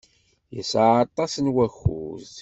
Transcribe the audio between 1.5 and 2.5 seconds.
wakud.